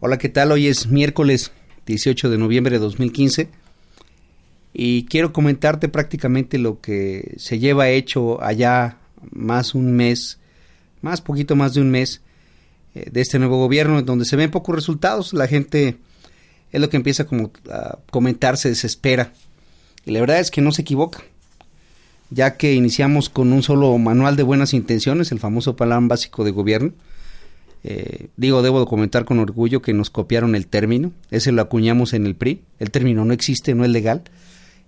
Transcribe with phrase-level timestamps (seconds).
[0.00, 0.50] Hola, ¿qué tal?
[0.50, 1.52] Hoy es miércoles
[1.86, 3.48] 18 de noviembre de 2015
[4.74, 8.98] y quiero comentarte prácticamente lo que se lleva hecho allá
[9.30, 10.40] más un mes,
[11.00, 12.22] más poquito más de un mes
[12.96, 15.96] eh, de este nuevo gobierno, donde se ven pocos resultados, la gente
[16.72, 19.32] es lo que empieza como a comentar, se desespera.
[20.04, 21.22] Y la verdad es que no se equivoca,
[22.30, 26.50] ya que iniciamos con un solo manual de buenas intenciones, el famoso plan básico de
[26.50, 26.92] gobierno,
[27.86, 32.24] eh, digo, debo comentar con orgullo que nos copiaron el término, ese lo acuñamos en
[32.24, 34.22] el PRI, el término no existe, no es legal,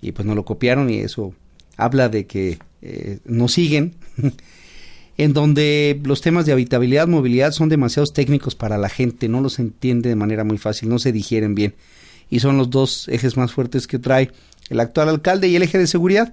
[0.00, 1.34] y pues nos lo copiaron y eso
[1.76, 3.94] habla de que eh, nos siguen,
[5.16, 9.58] en donde los temas de habitabilidad, movilidad son demasiados técnicos para la gente, no los
[9.58, 11.74] entiende de manera muy fácil, no se digieren bien,
[12.30, 14.30] y son los dos ejes más fuertes que trae
[14.70, 16.32] el actual alcalde y el eje de seguridad.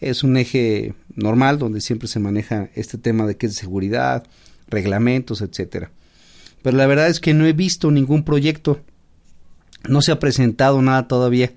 [0.00, 4.24] Es un eje normal donde siempre se maneja este tema de qué es seguridad,
[4.70, 5.90] reglamentos, etcétera.
[6.62, 8.80] Pero la verdad es que no he visto ningún proyecto,
[9.88, 11.52] no se ha presentado nada todavía.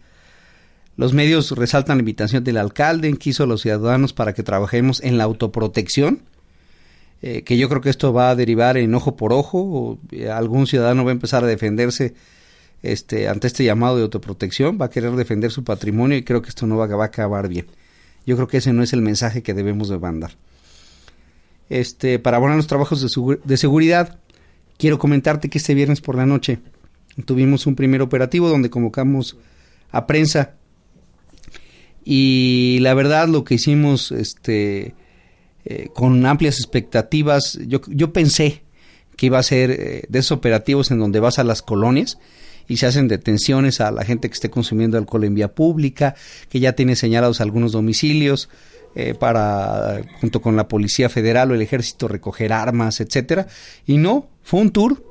[0.95, 5.01] Los medios resaltan la invitación del alcalde en quiso a los ciudadanos para que trabajemos
[5.03, 6.21] en la autoprotección,
[7.21, 10.29] eh, que yo creo que esto va a derivar en ojo por ojo, o eh,
[10.29, 12.13] algún ciudadano va a empezar a defenderse
[12.83, 16.49] este, ante este llamado de autoprotección, va a querer defender su patrimonio y creo que
[16.49, 17.65] esto no va, va a acabar bien.
[18.25, 20.37] Yo creo que ese no es el mensaje que debemos de mandar
[21.73, 24.19] este, para abonar los trabajos de, seguridad.
[24.77, 26.59] Quiero comentarte que este viernes por la noche
[27.25, 29.37] tuvimos un primer operativo donde convocamos
[29.91, 30.53] a prensa
[32.05, 34.93] y la verdad lo que hicimos este,
[35.65, 38.63] eh, con amplias expectativas, yo, yo pensé
[39.15, 42.19] que iba a ser eh, de esos operativos en donde vas a las colonias
[42.67, 46.15] y se hacen detenciones a la gente que esté consumiendo alcohol en vía pública,
[46.49, 48.49] que ya tiene señalados algunos domicilios,
[48.95, 53.47] eh, para junto con la policía federal o el ejército recoger armas, etcétera,
[53.87, 55.03] y no, fue un tour,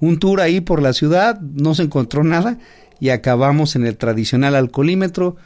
[0.00, 2.58] un tour ahí por la ciudad, no se encontró nada
[3.00, 5.36] y acabamos en el tradicional alcoholímetro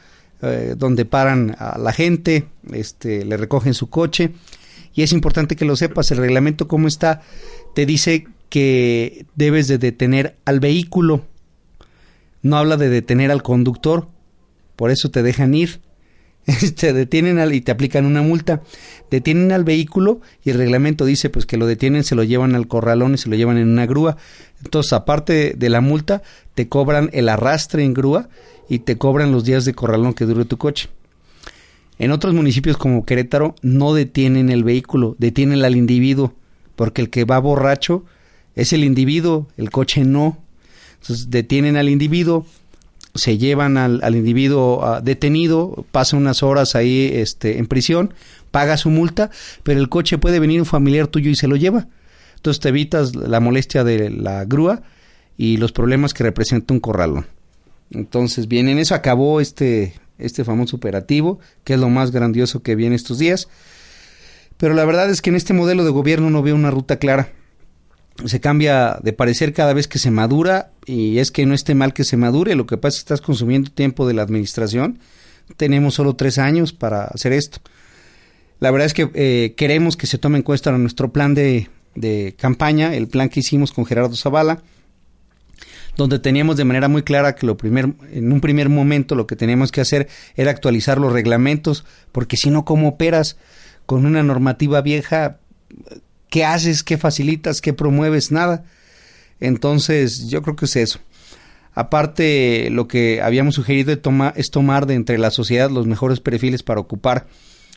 [0.41, 4.33] eh, donde paran a la gente, este, le recogen su coche.
[4.93, 7.21] Y es importante que lo sepas, el reglamento como está
[7.73, 11.23] te dice que debes de detener al vehículo,
[12.41, 14.07] no habla de detener al conductor,
[14.75, 15.81] por eso te dejan ir
[16.75, 18.61] te detienen al, y te aplican una multa.
[19.11, 22.67] Detienen al vehículo y el reglamento dice pues que lo detienen, se lo llevan al
[22.67, 24.17] corralón y se lo llevan en una grúa.
[24.63, 26.23] Entonces, aparte de la multa,
[26.55, 28.29] te cobran el arrastre en grúa
[28.69, 30.89] y te cobran los días de corralón que dure tu coche.
[31.99, 36.33] En otros municipios como Querétaro no detienen el vehículo, detienen al individuo,
[36.75, 38.05] porque el que va borracho
[38.55, 40.37] es el individuo, el coche no.
[41.01, 42.45] Entonces detienen al individuo,
[43.15, 48.13] se llevan al, individuo ah, detenido, pasa unas horas ahí este, en prisión,
[48.51, 49.29] paga su multa,
[49.63, 51.87] pero el coche puede venir un familiar tuyo y se lo lleva.
[52.35, 54.83] Entonces te evitas la molestia de la grúa
[55.37, 57.25] y los problemas que representa un corralón.
[57.91, 62.75] Entonces, bien, en eso acabó este, este famoso operativo, que es lo más grandioso que
[62.75, 63.47] viene estos días.
[64.57, 67.31] Pero la verdad es que en este modelo de gobierno no veo una ruta clara
[68.25, 71.93] se cambia de parecer cada vez que se madura y es que no esté mal
[71.93, 74.99] que se madure, lo que pasa es que estás consumiendo tiempo de la administración,
[75.55, 77.59] tenemos solo tres años para hacer esto.
[78.59, 82.35] La verdad es que eh, queremos que se tome en cuenta nuestro plan de, de
[82.37, 84.63] campaña, el plan que hicimos con Gerardo Zavala,
[85.95, 89.35] donde teníamos de manera muy clara que lo primer, en un primer momento lo que
[89.35, 93.37] teníamos que hacer era actualizar los reglamentos, porque si no, ¿cómo operas
[93.85, 95.39] con una normativa vieja?
[96.29, 96.83] ¿Qué haces?
[96.83, 97.61] ¿Qué facilitas?
[97.61, 98.31] ¿Qué promueves?
[98.31, 98.65] Nada.
[99.39, 100.99] Entonces, yo creo que es eso.
[101.73, 106.79] Aparte, lo que habíamos sugerido es tomar de entre la sociedad los mejores perfiles para
[106.79, 107.27] ocupar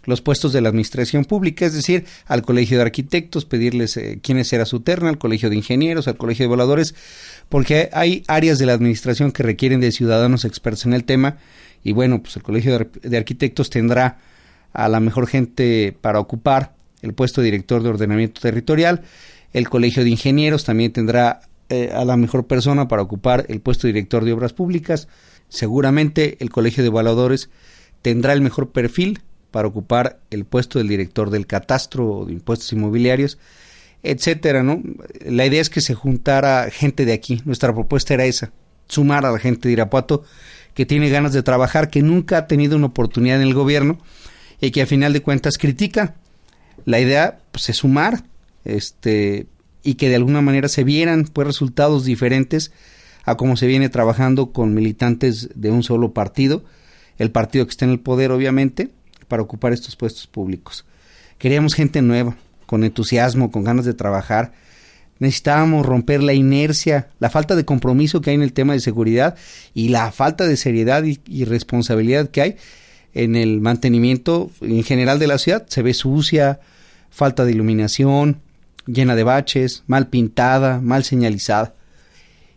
[0.07, 4.51] los puestos de la administración pública, es decir, al colegio de arquitectos, pedirles eh, quiénes
[4.55, 6.95] era su terna, al colegio de ingenieros, al colegio de voladores,
[7.51, 11.37] porque hay áreas de la administración que requieren de ciudadanos expertos en el tema,
[11.85, 14.19] y bueno, pues el colegio de arquitectos tendrá
[14.73, 19.03] a la mejor gente para ocupar el puesto de director de ordenamiento territorial.
[19.53, 23.87] El Colegio de Ingenieros también tendrá eh, a la mejor persona para ocupar el puesto
[23.87, 25.09] de director de obras públicas.
[25.49, 27.51] Seguramente el Colegio de Evaluadores
[28.03, 29.21] tendrá el mejor perfil
[29.51, 33.39] para ocupar el puesto del director del catastro o de impuestos inmobiliarios.
[34.03, 34.83] etcétera, ¿no?
[35.27, 37.43] La idea es que se juntara gente de aquí.
[37.45, 38.51] Nuestra propuesta era esa,
[38.89, 40.25] sumar a la gente de Irapuato
[40.75, 43.99] que tiene ganas de trabajar, que nunca ha tenido una oportunidad en el gobierno
[44.61, 46.15] y que a final de cuentas critica.
[46.85, 48.25] La idea pues, es sumar,
[48.65, 49.47] este,
[49.83, 52.73] y que de alguna manera se vieran pues resultados diferentes
[53.25, 56.65] a cómo se viene trabajando con militantes de un solo partido,
[57.19, 58.91] el partido que está en el poder obviamente,
[59.29, 60.85] para ocupar estos puestos públicos.
[61.39, 62.37] Queríamos gente nueva,
[62.67, 64.53] con entusiasmo, con ganas de trabajar.
[65.19, 69.37] Necesitábamos romper la inercia, la falta de compromiso que hay en el tema de seguridad
[69.75, 72.57] y la falta de seriedad y, responsabilidad que hay
[73.15, 75.67] en el mantenimiento en general de la ciudad.
[75.69, 76.61] Se ve sucia,
[77.11, 78.41] falta de iluminación,
[78.87, 81.75] llena de baches, mal pintada, mal señalizada.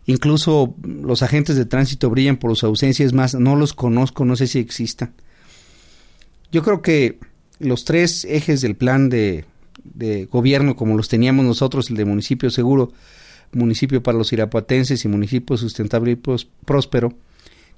[0.06, 4.36] Incluso los agentes de tránsito brillan por su ausencia, es más, no los conozco, no
[4.36, 5.14] sé si existan.
[6.52, 7.18] Yo creo que
[7.58, 9.44] los tres ejes del plan de,
[10.30, 12.92] gobierno, como los teníamos nosotros, el de municipio seguro,
[13.52, 17.14] municipio para los irapuatenses y municipio sustentable y próspero,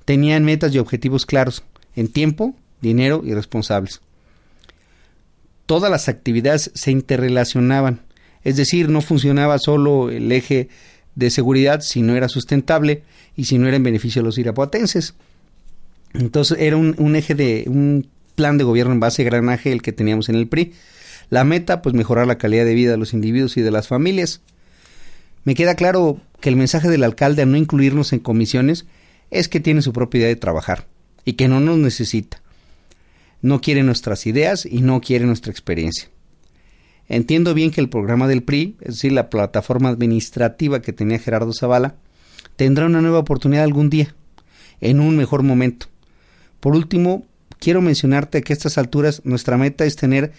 [0.04, 1.62] tenían metas y objetivos claros
[1.94, 4.00] en tiempo, dinero y responsables.
[5.66, 8.06] Todas las actividades se interrelacionaban
[8.46, 10.68] es decir, no funcionaba solo el eje
[11.16, 13.02] de seguridad si no era sustentable
[13.34, 15.14] y si no era en beneficio de los irapuatenses.
[16.14, 19.90] Entonces era un, eje de un plan de gobierno en base a granaje el que
[19.90, 20.74] teníamos en el PRI.
[21.28, 24.42] La meta, pues mejorar la calidad de vida de los individuos y de las familias.
[25.42, 28.86] Me queda claro que el mensaje del alcalde a no incluirnos en comisiones
[29.32, 30.86] es que tiene su propia idea de trabajar
[31.24, 32.40] y que no nos necesita.
[33.46, 36.08] No quiere nuestras ideas y no quiere nuestra experiencia.
[37.08, 41.52] Entiendo bien que el programa del PRI, es decir, la plataforma administrativa que tenía Gerardo
[41.52, 41.94] Zavala,
[42.56, 44.16] tendrá una nueva oportunidad algún día,
[44.80, 45.86] en un mejor momento.
[46.58, 47.24] Por último,
[47.60, 50.32] quiero mencionarte que a estas alturas nuestra meta es tener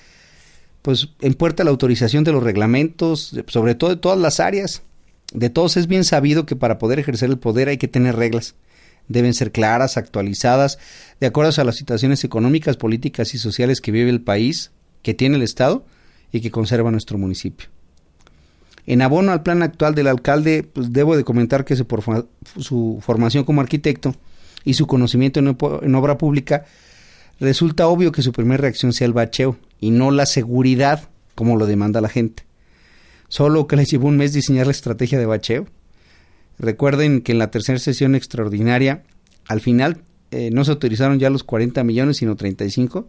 [0.81, 4.81] pues en puerta la autorización de los reglamentos, sobre todo de todas las áreas.
[5.33, 8.55] De todos es bien sabido que para poder ejercer el poder hay que tener reglas.
[9.07, 10.79] Deben ser claras, actualizadas,
[11.19, 14.71] de acuerdo a las situaciones económicas, políticas y sociales que vive el país,
[15.01, 15.85] que tiene el Estado,
[16.31, 17.69] y que conserva nuestro municipio.
[18.85, 23.61] En abono al plan actual del alcalde, pues debo de comentar que su, formación como
[23.61, 24.15] arquitecto
[24.63, 26.65] y su conocimiento en, obra pública,
[27.39, 31.65] resulta obvio que su primera reacción sea el bacheo y no la seguridad como lo
[31.65, 32.43] demanda la gente.
[33.27, 35.67] Solo que les llevó un mes diseñar la estrategia de bacheo.
[36.57, 39.03] Recuerden que en la tercera sesión extraordinaria,
[39.47, 40.01] al final
[40.31, 43.07] eh, no se autorizaron ya los 40 millones, sino 35,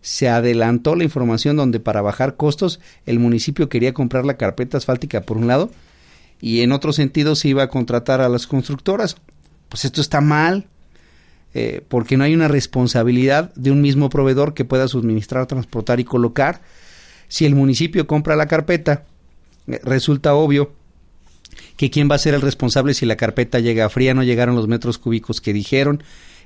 [0.00, 5.22] se adelantó la información donde para bajar costos el municipio quería comprar la carpeta asfáltica
[5.22, 5.70] por un lado
[6.40, 9.16] y en otro sentido se iba a contratar a las constructoras.
[9.70, 10.66] Pues esto está mal,
[11.54, 16.04] eh, porque no hay una responsabilidad de un mismo proveedor que pueda suministrar, transportar y
[16.04, 16.60] colocar.
[17.28, 19.04] Si el municipio compra la carpeta,
[19.68, 20.72] eh, resulta obvio
[21.76, 24.68] que quién va a ser el responsable si la carpeta llega fría, no llegaron los
[24.68, 26.02] metros cúbicos que dijeron,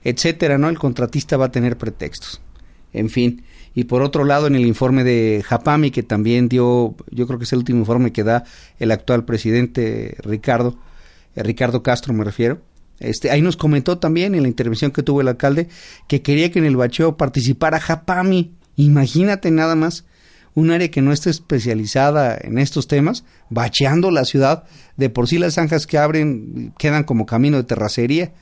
[0.09, 0.69] etcétera, ¿no?
[0.69, 2.41] El contratista va a tener pretextos.
[2.93, 3.43] En fin,
[3.75, 7.45] y por otro lado en el informe de Japami que también dio, yo creo que
[7.45, 8.45] es el último informe que da
[8.79, 10.79] el actual presidente Ricardo,
[11.37, 12.63] eh, Ricardo Castro me refiero,
[12.99, 15.69] este, ahí nos comentó también en la intervención que tuvo el alcalde
[16.09, 18.55] que quería que en el bacheo participara Japami.
[18.75, 20.05] Imagínate nada más
[20.55, 24.65] un área que no esté especializada en estos temas, bacheando la ciudad,
[24.97, 28.33] de por sí las zanjas que abren quedan como camino de terracería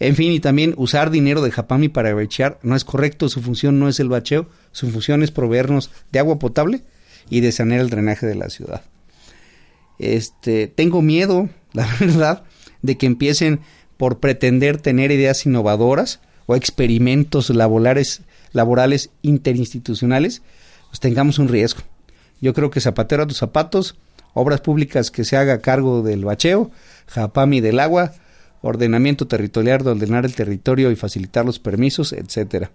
[0.00, 3.78] en fin, y también usar dinero de Japami para bachear no es correcto, su función
[3.78, 6.82] no es el bacheo, su función es proveernos de agua potable
[7.28, 8.82] y de sanear el drenaje de la ciudad.
[9.98, 12.44] Este, tengo miedo, la verdad,
[12.80, 13.60] de que empiecen
[13.98, 20.40] por pretender tener ideas innovadoras o experimentos laborales, laborales interinstitucionales,
[20.88, 21.82] pues tengamos un riesgo.
[22.40, 23.96] Yo creo que zapatero a tus zapatos,
[24.32, 26.70] obras públicas que se haga cargo del bacheo,
[27.06, 28.14] Japami del agua,
[28.62, 32.70] ordenamiento territorial de ordenar el territorio y facilitar los permisos, etcétera.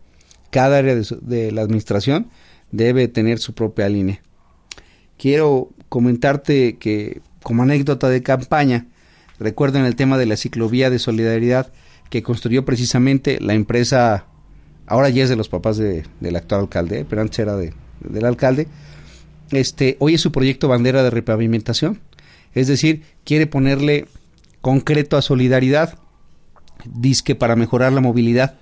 [0.49, 2.27] Cada área de, la administración
[2.71, 4.21] debe tener su propia línea.
[5.17, 8.87] Quiero comentarte que como anécdota de campaña,
[9.39, 11.71] recuerden el tema de la ciclovía de solidaridad
[12.09, 14.25] que construyó precisamente la empresa,
[14.87, 18.67] ahora ya es de los papás del actual alcalde, pero antes era de, del alcalde,
[19.51, 22.01] este, hoy es su proyecto bandera de repavimentación,
[22.53, 24.07] es decir, quiere ponerle
[24.65, 25.99] concreto a solidaridad,
[26.85, 28.55] disque para mejorar la movilidad.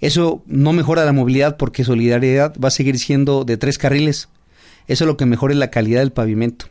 [0.00, 4.28] Eso no mejora la movilidad porque solidaridad va a seguir siendo de tres carriles.
[4.88, 6.66] Eso es lo que mejora la calidad del pavimento.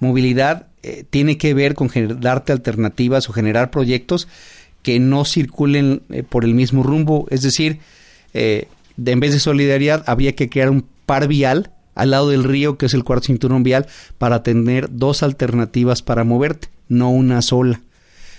[0.00, 4.28] Movilidad eh, tiene que ver con darte alternativas o generar proyectos
[4.82, 7.26] que no circulen eh, por el mismo rumbo.
[7.28, 7.80] Es decir,
[8.32, 12.44] eh, de, en vez de solidaridad habría que crear un par vial al lado del
[12.44, 13.86] río, que es el cuarto cinturón vial,
[14.18, 17.80] para tener dos alternativas para moverte, no una sola.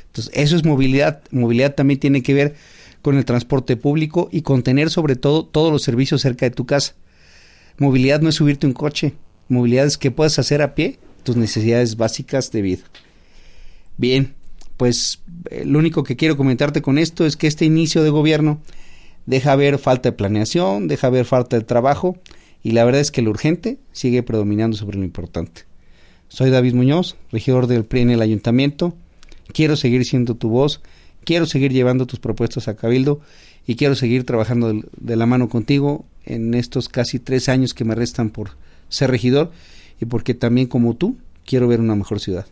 [0.07, 1.21] Entonces, eso es movilidad.
[1.29, 2.55] Movilidad también tiene que ver
[3.01, 6.65] con el transporte público y con tener sobre todo todos los servicios cerca de tu
[6.65, 6.95] casa.
[7.77, 9.13] Movilidad no es subirte un coche,
[9.49, 12.83] movilidad es que puedas hacer a pie tus necesidades básicas de vida.
[13.97, 14.35] Bien,
[14.77, 18.61] pues eh, lo único que quiero comentarte con esto es que este inicio de gobierno
[19.25, 22.17] deja ver falta de planeación, deja ver falta de trabajo
[22.63, 25.63] y la verdad es que lo urgente sigue predominando sobre lo importante.
[26.27, 28.95] Soy David Muñoz, regidor del PRI en el ayuntamiento.
[29.51, 30.81] Quiero seguir siendo tu voz,
[31.23, 33.21] quiero seguir llevando tus propuestas a Cabildo
[33.65, 37.95] y quiero seguir trabajando de la mano contigo en estos casi tres años que me
[37.95, 38.51] restan por
[38.89, 39.51] ser regidor
[39.99, 42.45] y porque también como tú quiero ver una mejor ciudad.